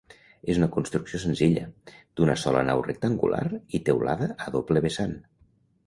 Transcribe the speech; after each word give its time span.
És 0.53 0.59
una 0.61 0.69
construcció 0.75 1.19
senzilla, 1.23 1.67
d'una 2.21 2.37
sola 2.47 2.65
nau 2.71 2.83
rectangular 2.91 3.45
i 3.81 3.85
teulada 3.91 4.35
a 4.49 4.53
doble 4.61 4.89
vessant. 4.89 5.19